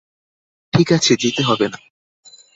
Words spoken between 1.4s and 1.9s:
হবে না।